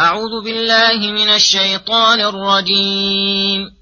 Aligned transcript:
أعوذ 0.00 0.44
بالله 0.44 1.12
من 1.12 1.28
الشيطان 1.30 2.20
الرجيم. 2.20 3.80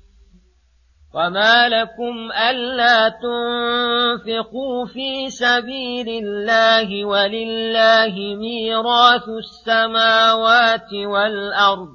وما 1.14 1.68
لكم 1.68 2.33
ألا 2.50 3.08
تنفقوا 3.08 4.86
في 4.86 5.31
سبيل 5.31 6.08
الله 6.08 7.04
ولله 7.04 8.14
ميراث 8.36 9.29
السماوات 9.29 10.93
والأرض 10.93 11.89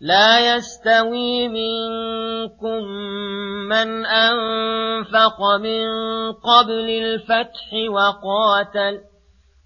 لا 0.00 0.56
يستوي 0.56 1.48
منكم 1.48 2.82
من 3.68 4.06
أنفق 4.06 5.38
من 5.60 5.86
قبل 6.32 6.90
الفتح 6.90 7.68
وقاتل 7.90 9.11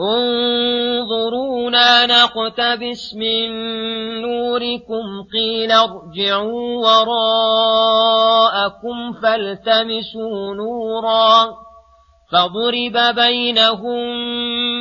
انظرونا 0.00 1.90
نقتبس 2.06 3.14
من 3.14 3.50
نوركم 4.22 5.22
قيل 5.32 5.72
ارجعوا 5.72 6.86
وراءكم 6.86 8.32
فالتمسوا 9.22 10.54
نورا 10.54 11.50
فضرب 12.32 13.14
بينهم 13.14 14.00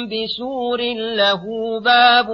بسور 0.09 0.81
له 1.15 1.43
باب 1.79 2.27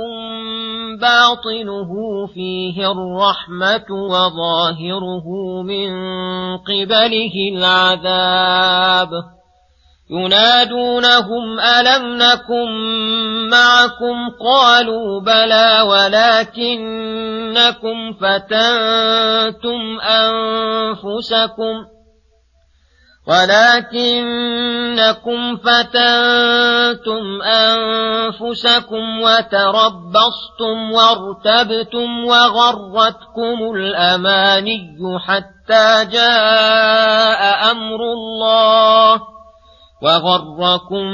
باطنه 1.02 1.92
فيه 2.34 2.92
الرحمة 2.92 3.86
وظاهره 3.92 5.28
من 5.62 5.92
قبله 6.58 7.36
العذاب 7.54 9.10
ينادونهم 10.10 11.60
ألم 11.60 12.18
نكن 12.18 12.70
معكم؟ 13.50 14.30
قالوا 14.46 15.22
بلى 15.22 15.82
ولكنكم 15.82 17.34
فتنتم 18.14 20.00
أنفسكم 20.02 21.86
ولكنكم 23.28 24.78
فتنتم 25.58 27.42
أنفسكم 27.42 29.22
وتربصتم 29.22 30.92
وارتبتم 30.92 32.26
وغرتكم 32.26 33.72
الأماني 33.76 34.98
حتى 35.20 36.06
جاء 36.06 37.72
أمر 37.72 38.00
الله. 38.02 39.35
وغركم 40.06 41.06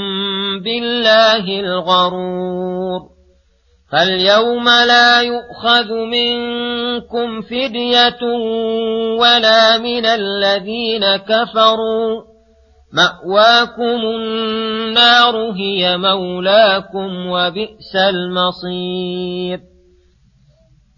بالله 0.63 1.59
الغرور 1.59 3.01
فاليوم 3.91 4.65
لا 4.69 5.21
يؤخذ 5.21 5.89
منكم 5.93 7.41
فدية 7.41 8.23
ولا 9.19 9.77
من 9.77 10.05
الذين 10.05 11.15
كفروا 11.15 12.21
مأواكم 12.93 13.99
النار 14.19 15.35
هي 15.51 15.97
مولاكم 15.97 17.09
وبئس 17.27 17.95
المصير 17.95 19.59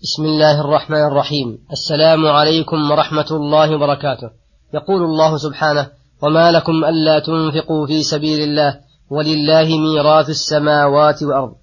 بسم 0.03 0.25
الله 0.25 0.61
الرحمن 0.61 1.07
الرحيم. 1.07 1.57
السلام 1.71 2.25
عليكم 2.25 2.91
ورحمة 2.91 3.27
الله 3.31 3.75
وبركاته. 3.75 4.29
يقول 4.73 5.01
الله 5.03 5.37
سبحانه 5.37 5.87
وما 6.23 6.51
لكم 6.51 6.85
ألا 6.85 7.19
تنفقوا 7.19 7.87
في 7.87 8.03
سبيل 8.03 8.39
الله 8.39 8.79
ولله 9.09 9.77
ميراث 9.77 10.29
السماوات 10.29 11.23
والأرض. 11.23 11.53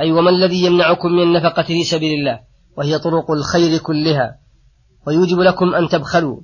أي 0.00 0.12
وما 0.12 0.30
الذي 0.30 0.64
يمنعكم 0.64 1.12
من 1.12 1.22
النفقة 1.22 1.62
في 1.62 1.84
سبيل 1.84 2.18
الله؟ 2.18 2.40
وهي 2.78 2.98
طرق 2.98 3.30
الخير 3.30 3.78
كلها. 3.78 4.34
ويوجب 5.06 5.40
لكم 5.40 5.74
أن 5.74 5.88
تبخلوا. 5.88 6.40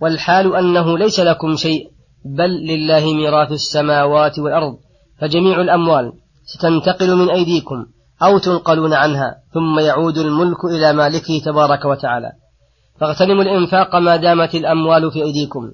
والحال 0.00 0.56
أنه 0.56 0.98
ليس 0.98 1.20
لكم 1.20 1.56
شيء 1.56 1.90
بل 2.24 2.50
لله 2.50 3.14
ميراث 3.14 3.52
السماوات 3.52 4.38
والأرض. 4.38 4.76
فجميع 5.20 5.60
الأموال 5.60 6.12
ستنتقل 6.44 7.16
من 7.16 7.30
أيديكم 7.30 7.86
أو 8.22 8.38
تنقلون 8.38 8.92
عنها 8.92 9.34
ثم 9.54 9.78
يعود 9.78 10.18
الملك 10.18 10.64
إلى 10.64 10.92
مالكه 10.92 11.38
تبارك 11.44 11.84
وتعالى. 11.84 12.32
فاغتنموا 13.00 13.42
الإنفاق 13.42 13.96
ما 13.96 14.16
دامت 14.16 14.54
الأموال 14.54 15.10
في 15.10 15.22
أيديكم. 15.22 15.70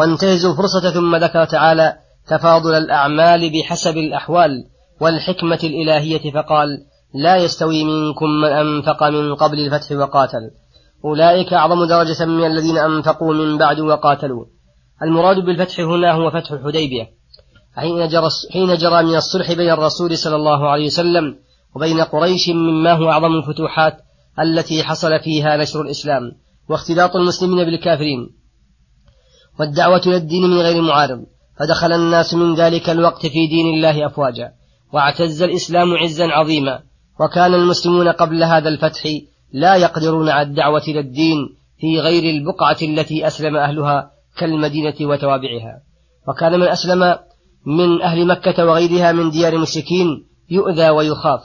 وانتهزوا 0.00 0.52
الفرصة 0.52 0.90
ثم 0.90 1.16
ذكر 1.16 1.44
تعالى 1.44 1.94
تفاضل 2.26 2.74
الأعمال 2.74 3.52
بحسب 3.52 3.96
الأحوال 3.96 4.50
والحكمة 5.00 5.58
الإلهية 5.64 6.30
فقال 6.30 6.68
لا 7.14 7.36
يستوي 7.36 7.84
منكم 7.84 8.26
من 8.26 8.48
أنفق 8.48 9.02
من 9.02 9.34
قبل 9.34 9.58
الفتح 9.58 9.92
وقاتل. 9.92 10.50
أولئك 11.04 11.52
أعظم 11.52 11.84
درجة 11.84 12.24
من 12.24 12.46
الذين 12.46 12.78
أنفقوا 12.78 13.34
من 13.34 13.58
بعد 13.58 13.80
وقاتلوا. 13.80 14.44
المراد 15.02 15.36
بالفتح 15.36 15.80
هنا 15.80 16.12
هو 16.12 16.30
فتح 16.30 16.52
الحديبية. 16.52 17.08
حين 17.76 18.08
جرى, 18.08 18.28
حين 18.52 18.74
جرى 18.74 19.02
من 19.02 19.16
الصلح 19.16 19.52
بين 19.52 19.70
الرسول 19.70 20.16
صلى 20.18 20.36
الله 20.36 20.68
عليه 20.68 20.86
وسلم 20.86 21.36
وبين 21.76 22.00
قريش 22.00 22.48
مما 22.48 22.92
هو 22.92 23.10
أعظم 23.10 23.34
الفتوحات 23.34 23.96
التي 24.40 24.82
حصل 24.82 25.20
فيها 25.20 25.56
نشر 25.56 25.80
الإسلام 25.80 26.22
واختلاط 26.68 27.16
المسلمين 27.16 27.64
بالكافرين. 27.64 28.39
والدعوة 29.60 30.00
إلى 30.06 30.16
الدين 30.16 30.42
من 30.42 30.58
غير 30.58 30.82
معارض 30.82 31.24
فدخل 31.58 31.92
الناس 31.92 32.34
من 32.34 32.54
ذلك 32.54 32.90
الوقت 32.90 33.26
في 33.26 33.46
دين 33.46 33.66
الله 33.74 34.06
أفواجا 34.06 34.52
واعتز 34.92 35.42
الإسلام 35.42 35.96
عزا 35.96 36.26
عظيما 36.26 36.80
وكان 37.20 37.54
المسلمون 37.54 38.08
قبل 38.08 38.44
هذا 38.44 38.68
الفتح 38.68 39.02
لا 39.52 39.76
يقدرون 39.76 40.28
على 40.28 40.48
الدعوة 40.48 40.82
إلى 40.88 41.00
الدين 41.00 41.36
في 41.80 42.00
غير 42.00 42.22
البقعة 42.22 42.76
التي 42.82 43.26
أسلم 43.26 43.56
أهلها 43.56 44.10
كالمدينة 44.38 44.94
وتوابعها. 45.00 45.82
وكان 46.28 46.60
من 46.60 46.68
أسلم 46.68 47.16
من 47.66 48.02
أهل 48.02 48.26
مكة 48.26 48.64
وغيرها 48.64 49.12
من 49.12 49.30
ديار 49.30 49.52
المشركين 49.52 50.06
يؤذى 50.50 50.90
ويخاف. 50.90 51.40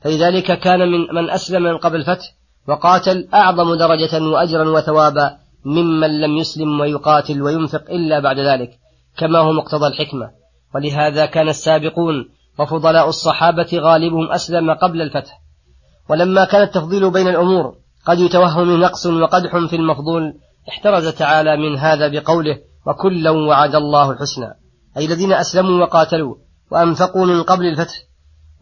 فلذلك 0.00 0.60
كان 0.60 0.78
من 0.78 0.98
من 1.14 1.30
أسلم 1.30 1.62
من 1.62 1.76
قبل 1.76 1.96
الفتح 1.96 2.26
وقاتل 2.68 3.28
أعظم 3.34 3.74
درجة 3.74 4.22
وأجرا 4.22 4.68
وثوابا 4.68 5.45
ممن 5.66 6.20
لم 6.20 6.36
يسلم 6.36 6.80
ويقاتل 6.80 7.42
وينفق 7.42 7.90
إلا 7.90 8.20
بعد 8.20 8.38
ذلك 8.38 8.70
كما 9.18 9.38
هو 9.38 9.52
مقتضى 9.52 9.86
الحكمة. 9.86 10.30
ولهذا 10.74 11.26
كان 11.26 11.48
السابقون 11.48 12.28
وفضلاء 12.58 13.08
الصحابة 13.08 13.68
غالبهم 13.74 14.32
أسلم 14.32 14.70
قبل 14.70 15.02
الفتح. 15.02 15.40
ولما 16.10 16.44
كان 16.44 16.62
التفضيل 16.62 17.10
بين 17.10 17.28
الأمور 17.28 17.74
قد 18.06 18.18
يتوهم 18.18 18.80
نقص 18.80 19.06
وقدح 19.06 19.56
في 19.70 19.76
المفضول 19.76 20.34
احترز 20.68 21.08
تعالى 21.08 21.56
من 21.56 21.78
هذا 21.78 22.08
بقوله 22.08 22.58
وكلا 22.86 23.30
وعد 23.30 23.74
الله 23.74 24.10
الحسنى 24.10 24.54
أي 24.96 25.04
الذين 25.04 25.32
أسلموا 25.32 25.80
وقاتلوا 25.80 26.34
وأنفقوا 26.70 27.26
من 27.26 27.42
قبل 27.42 27.66
الفتح. 27.66 27.94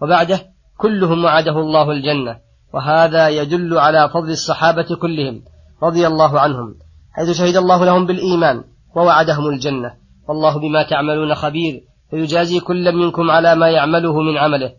وبعده 0.02 0.40
كلهم 0.76 1.24
وعده 1.24 1.58
الله 1.58 1.90
الجنة 1.90 2.36
وهذا 2.74 3.28
يدل 3.28 3.78
على 3.78 4.08
فضل 4.08 4.30
الصحابة 4.30 4.96
كلهم 5.00 5.42
رضي 5.82 6.06
الله 6.06 6.40
عنهم. 6.40 6.74
حيث 7.16 7.30
شهد 7.30 7.56
الله 7.56 7.84
لهم 7.84 8.06
بالإيمان 8.06 8.64
ووعدهم 8.96 9.46
الجنة. 9.46 9.92
والله 10.28 10.58
بما 10.58 10.82
تعملون 10.82 11.34
خبير. 11.34 11.80
فيجازي 12.10 12.60
كل 12.60 12.96
منكم 12.96 13.30
على 13.30 13.54
ما 13.54 13.68
يعمله 13.70 14.20
من 14.20 14.38
عمله. 14.38 14.72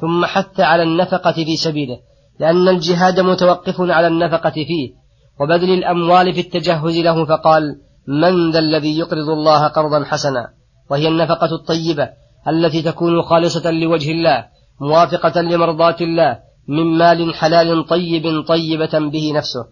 ثم 0.00 0.24
حث 0.24 0.60
على 0.60 0.82
النفقة 0.82 1.32
في 1.32 1.56
سبيله. 1.56 1.98
لأن 2.40 2.68
الجهاد 2.68 3.20
متوقف 3.20 3.80
على 3.80 4.06
النفقة 4.06 4.50
فيه. 4.50 5.02
وبذل 5.40 5.70
الأموال 5.70 6.34
في 6.34 6.40
التجهز 6.40 6.98
له 6.98 7.24
فقال 7.24 7.62
من 8.08 8.50
ذا 8.50 8.58
الذي 8.58 8.98
يقرض 8.98 9.28
الله 9.28 9.68
قرضا 9.68 10.04
حسنا؟ 10.04 10.48
وهي 10.90 11.08
النفقة 11.08 11.54
الطيبة 11.54 12.08
التي 12.48 12.82
تكون 12.82 13.22
خالصة 13.22 13.70
لوجه 13.70 14.10
الله 14.10 14.46
موافقة 14.80 15.40
لمرضاة 15.40 15.96
الله 16.00 16.38
من 16.68 16.98
مال 16.98 17.34
حلال 17.34 17.86
طيب 17.86 18.44
طيبة 18.48 18.98
به 18.98 19.32
نفسه. 19.34 19.64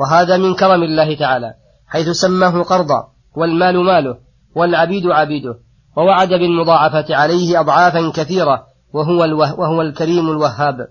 وهذا 0.00 0.36
من 0.36 0.54
كرم 0.54 0.82
الله 0.82 1.14
تعالى. 1.14 1.54
حيث 1.88 2.08
سماه 2.08 2.62
قرضا 2.62 3.08
والمال 3.36 3.84
ماله 3.84 4.18
والعبيد 4.56 5.06
عبيده 5.06 5.54
ووعد 5.96 6.28
بالمضاعفة 6.28 7.16
عليه 7.16 7.60
أضعافا 7.60 8.10
كثيرة 8.10 8.64
وهو, 8.94 9.24
الوه 9.24 9.60
وهو 9.60 9.82
الكريم 9.82 10.30
الوهاب. 10.30 10.86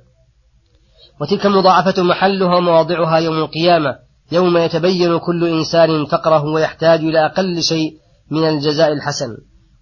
وتلك 1.22 1.46
المضاعفة 1.46 2.04
محلها 2.04 2.56
ومواضعها 2.56 3.18
يوم 3.18 3.38
القيامة 3.38 3.96
يوم 4.32 4.58
يتبين 4.58 5.18
كل 5.18 5.48
إنسان 5.48 6.06
فقره 6.06 6.44
ويحتاج 6.44 7.00
إلى 7.00 7.26
أقل 7.26 7.64
شيء 7.64 7.92
من 8.32 8.44
الجزاء 8.44 8.94
الحسن. 8.94 9.38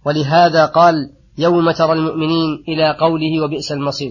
ولهذا 0.06 0.66
قال 0.66 0.94
يوم 1.38 1.70
ترى 1.70 1.92
المؤمنين 1.92 2.64
إلى 2.68 2.96
قوله 3.00 3.44
وبئس 3.44 3.72
المصير. 3.72 4.10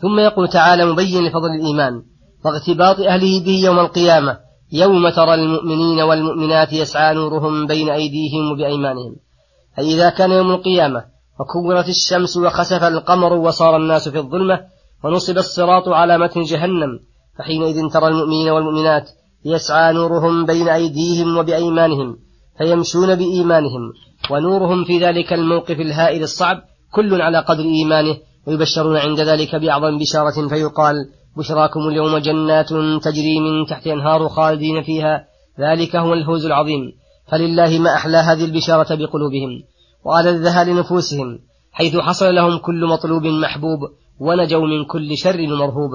ثم 0.00 0.18
يقول 0.18 0.48
تعالى 0.48 0.84
مبين 0.84 1.24
لفضل 1.24 1.50
الإيمان 1.60 2.02
واغتباط 2.44 3.00
أهله 3.00 3.44
به 3.44 3.60
يوم 3.64 3.78
القيامة 3.78 4.38
يوم 4.72 5.08
ترى 5.08 5.34
المؤمنين 5.34 6.00
والمؤمنات 6.00 6.72
يسعى 6.72 7.14
نورهم 7.14 7.66
بين 7.66 7.90
أيديهم 7.90 8.52
وبأيمانهم. 8.52 9.16
أي 9.78 9.94
إذا 9.94 10.10
كان 10.10 10.30
يوم 10.30 10.50
القيامة 10.50 11.04
وكورت 11.40 11.88
الشمس 11.88 12.36
وخسف 12.36 12.82
القمر 12.82 13.32
وصار 13.32 13.76
الناس 13.76 14.08
في 14.08 14.18
الظلمة 14.18 14.60
ونصب 15.04 15.38
الصراط 15.38 15.88
على 15.88 16.18
متن 16.18 16.42
جهنم 16.42 16.98
فحينئذ 17.38 17.88
ترى 17.88 18.08
المؤمنين 18.08 18.48
والمؤمنات 18.48 19.10
يسعى 19.44 19.92
نورهم 19.92 20.46
بين 20.46 20.68
أيديهم 20.68 21.36
وبأيمانهم 21.36 22.16
فيمشون 22.58 23.14
بإيمانهم 23.14 23.92
ونورهم 24.30 24.84
في 24.84 24.98
ذلك 24.98 25.32
الموقف 25.32 25.80
الهائل 25.80 26.22
الصعب 26.22 26.62
كل 26.94 27.22
على 27.22 27.38
قدر 27.38 27.64
إيمانه 27.64 28.16
ويبشرون 28.46 28.96
عند 28.96 29.20
ذلك 29.20 29.54
بأعظم 29.54 29.98
بشارة 29.98 30.48
فيقال 30.48 30.94
بشراكم 31.36 31.80
اليوم 31.80 32.18
جنات 32.18 32.68
تجري 33.02 33.40
من 33.40 33.66
تحت 33.66 33.86
أنهار 33.86 34.28
خالدين 34.28 34.82
فيها. 34.82 35.24
ذلك 35.60 35.96
هو 35.96 36.14
الفوز 36.14 36.46
العظيم. 36.46 36.92
فلله 37.30 37.78
ما 37.78 37.94
أحلى 37.94 38.16
هذه 38.16 38.44
البشارة 38.44 38.94
بقلوبهم 38.94 39.62
وألذها 40.04 40.64
لنفوسهم 40.64 41.38
حيث 41.72 41.96
حصل 41.96 42.34
لهم 42.34 42.58
كل 42.58 42.86
مطلوب 42.86 43.26
محبوب 43.26 43.78
ونجوا 44.20 44.66
من 44.66 44.84
كل 44.84 45.16
شر 45.16 45.46
مرهوب. 45.46 45.90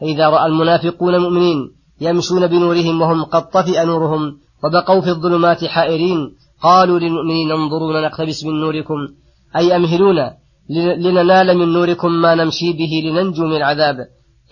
فإذا 0.00 0.28
رأى 0.28 0.46
المنافقون 0.46 1.14
المؤمنين 1.14 1.70
يمشون 2.00 2.46
بنورهم 2.46 3.00
وهم 3.00 3.24
قد 3.24 3.50
طفئ 3.50 3.84
نورهم 3.84 4.38
وبقوا 4.64 5.00
في 5.00 5.10
الظلمات 5.10 5.64
حائرين 5.64 6.34
قالوا 6.62 6.98
للمؤمنين 6.98 7.52
انظرونا 7.52 8.00
نقتبس 8.08 8.44
من 8.44 8.60
نوركم. 8.60 9.08
أي 9.56 9.76
أمهلونا 9.76 10.36
لننال 10.98 11.58
من 11.58 11.68
نوركم 11.72 12.12
ما 12.12 12.34
نمشي 12.34 12.72
به 12.72 12.92
لننجو 13.04 13.46
من 13.46 13.56
العذاب. 13.56 13.96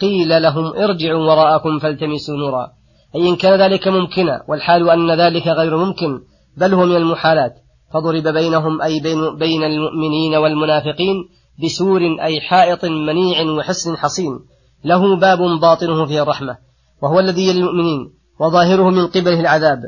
قيل 0.01 0.43
لهم 0.43 0.67
ارجعوا 0.67 1.25
وراءكم 1.25 1.79
فالتمسوا 1.79 2.37
نورا. 2.37 2.69
أي 3.15 3.29
إن 3.29 3.37
كان 3.37 3.61
ذلك 3.61 3.89
ممكنا 3.89 4.45
والحال 4.49 4.91
أن 4.91 5.21
ذلك 5.21 5.47
غير 5.47 5.77
ممكن 5.77 6.21
بل 6.57 6.75
هو 6.75 6.87
من 6.87 6.97
المحالات. 6.97 7.55
فضرب 7.95 8.29
بينهم 8.29 8.83
أي 8.83 9.01
بين, 9.01 9.37
بين 9.37 9.65
المؤمنين 9.65 10.35
والمنافقين 10.35 11.17
بسور 11.65 12.01
أي 12.21 12.41
حائط 12.41 12.85
منيع 12.85 13.51
وحسن 13.59 13.97
حصين. 13.97 14.39
له 14.85 15.17
باب 15.17 15.39
باطنه 15.39 16.07
فيه 16.07 16.23
الرحمة. 16.23 16.57
وهو 17.03 17.21
الذي 17.21 17.49
يلي 17.49 17.59
المؤمنين 17.59 18.11
وظاهره 18.41 18.91
من 18.91 19.07
قبله 19.07 19.41
العذاب. 19.41 19.79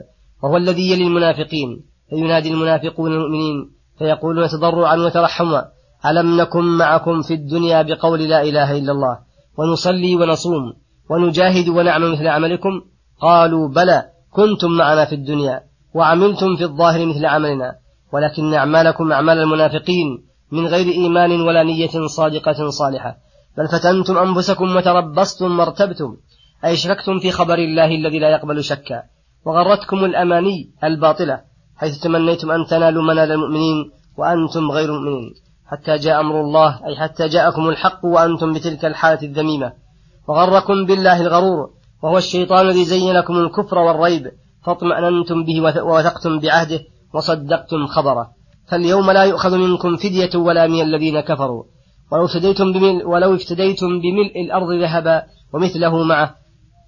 وهو 0.42 0.56
الذي 0.56 0.90
يلي 0.92 1.04
المنافقين. 1.04 1.84
فينادي 2.10 2.52
المنافقون 2.52 3.12
المؤمنين 3.12 3.70
فيقولون 3.98 4.48
تضرعا 4.48 4.96
وترحما 4.96 5.64
ألم 6.06 6.40
نكن 6.40 6.64
معكم 6.64 7.22
في 7.22 7.34
الدنيا 7.34 7.82
بقول 7.82 8.28
لا 8.28 8.42
إله 8.42 8.78
إلا 8.78 8.92
الله؟ 8.92 9.18
ونصلي 9.58 10.16
ونصوم 10.16 10.72
ونجاهد 11.10 11.68
ونعمل 11.68 12.12
مثل 12.12 12.26
عملكم. 12.26 12.82
قالوا 13.20 13.68
بلى 13.68 14.02
كنتم 14.30 14.70
معنا 14.70 15.04
في 15.04 15.14
الدنيا 15.14 15.60
وعملتم 15.94 16.56
في 16.56 16.64
الظاهر 16.64 17.06
مثل 17.06 17.26
عملنا 17.26 17.76
ولكن 18.12 18.54
أعمالكم 18.54 19.12
أعمال 19.12 19.38
المنافقين 19.38 20.24
من 20.52 20.66
غير 20.66 20.86
إيمان 20.86 21.40
ولا 21.40 21.62
نية 21.62 22.06
صادقة 22.06 22.70
صالحة. 22.70 23.16
بل 23.58 23.68
فتنتم 23.68 24.18
أنفسكم 24.18 24.76
وتربصتم 24.76 25.58
وارتبتم 25.58 26.16
أي 26.64 26.76
شككتم 26.76 27.18
في 27.18 27.30
خبر 27.30 27.58
الله 27.58 27.86
الذي 27.86 28.18
لا 28.18 28.30
يقبل 28.30 28.64
شكا. 28.64 29.02
وغرتكم 29.46 30.04
الأماني 30.04 30.70
الباطلة 30.84 31.40
حيث 31.76 31.98
تمنيتم 31.98 32.50
أن 32.50 32.66
تنالوا 32.66 33.02
منال 33.02 33.32
المؤمنين 33.32 33.90
وأنتم 34.18 34.70
غير 34.70 34.92
مؤمنين. 34.92 35.34
حتى 35.66 35.96
جاء 35.96 36.20
أمر 36.20 36.40
الله 36.40 36.86
أي 36.86 36.96
حتى 36.96 37.28
جاءكم 37.28 37.68
الحق 37.68 38.04
وأنتم 38.04 38.54
بتلك 38.54 38.84
الحالة 38.84 39.22
الذميمة. 39.22 39.72
وغركم 40.28 40.86
بالله 40.86 41.20
الغرور 41.20 41.70
وهو 42.02 42.18
الشيطان 42.18 42.66
الذي 42.66 42.84
زين 42.84 43.12
لكم 43.12 43.36
الكفر 43.38 43.78
والريب 43.78 44.30
فاطمأننتم 44.64 45.44
به 45.44 45.82
ووثقتم 45.82 46.40
بعهده 46.40 46.80
وصدقتم 47.14 47.86
خبره. 47.86 48.30
فاليوم 48.68 49.10
لا 49.10 49.24
يؤخذ 49.24 49.58
منكم 49.58 49.96
فدية 49.96 50.30
ولا 50.38 50.66
من 50.66 50.82
الذين 50.82 51.20
كفروا. 51.20 51.64
ولو 52.12 52.24
افتديتم 52.24 52.72
بملء 52.72 53.06
ولو 53.06 53.34
افتديتم 53.34 54.00
بملء 54.00 54.40
الأرض 54.44 54.72
ذهبا 54.72 55.22
ومثله 55.52 56.02
معه 56.02 56.34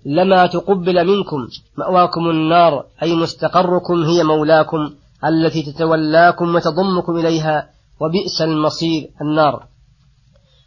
لما 0.06 0.46
تقبل 0.46 1.06
منكم 1.06 1.48
مأواكم 1.78 2.30
النار 2.30 2.84
أي 3.02 3.14
مستقركم 3.14 4.02
هي 4.02 4.24
مولاكم 4.24 4.90
التي 5.24 5.62
تتولاكم 5.62 6.54
وتضمكم 6.54 7.16
إليها 7.16 7.68
وبئس 8.00 8.42
المصير 8.42 9.10
النار. 9.20 9.66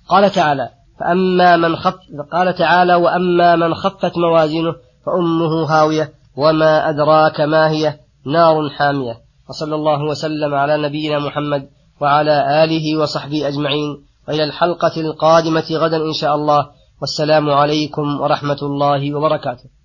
قال 0.10 0.32
تعالى 0.32 0.70
فأما 1.00 1.58
من 1.58 1.76
خف 1.76 1.96
قال 2.32 2.56
تعالى 2.56 2.96
وأما 2.96 3.56
من 3.56 3.74
خفت 3.74 4.18
موازينه 4.18 4.76
فأمه 5.06 5.64
هاوية 5.70 6.14
وما 6.38 6.90
أدراك 6.90 7.42
ما 7.42 7.70
هي؟ 7.70 8.00
نار 8.26 8.70
حامية. 8.70 9.18
وصلى 9.50 9.76
الله 9.76 10.04
وسلم 10.04 10.54
على 10.56 10.78
نبينا 10.78 11.20
محمد 11.20 11.70
وعلى 12.02 12.64
آله 12.64 12.98
وصحبه 12.98 13.48
أجمعين. 13.48 14.06
وإلى 14.28 14.44
الحلقة 14.44 15.02
القادمة 15.02 15.66
غدا 15.72 15.98
إن 15.98 16.14
شاء 16.14 16.36
الله. 16.36 16.70
والسلام 17.02 17.50
عليكم 17.50 18.22
ورحمة 18.22 18.58
الله 18.62 19.16
وبركاته. 19.16 19.81